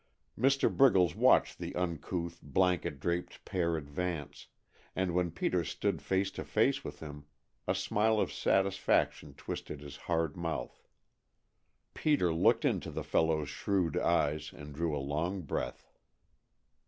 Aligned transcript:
Mr. 0.35 0.67
Briggles 0.75 1.15
watched 1.15 1.59
the 1.59 1.75
uncouth, 1.75 2.39
blanket 2.41 2.99
draped 2.99 3.45
pair 3.45 3.77
advance, 3.77 4.47
and 4.95 5.13
when 5.13 5.29
Peter 5.29 5.63
stood 5.63 6.01
face 6.01 6.31
to 6.31 6.43
face 6.43 6.83
with 6.83 7.01
him, 7.01 7.25
a 7.67 7.75
smile 7.75 8.19
of 8.19 8.33
satisfaction 8.33 9.35
twisted 9.35 9.79
his 9.79 9.97
hard 10.09 10.35
mouth. 10.35 10.87
Peter 11.93 12.33
looked 12.33 12.65
into 12.65 12.89
the 12.89 13.03
fellow's 13.03 13.49
shrewd 13.49 13.95
eyes 13.95 14.51
and 14.53 14.73
drew 14.73 14.97
a 14.97 14.97
long 14.97 15.41
breath. 15.43 15.91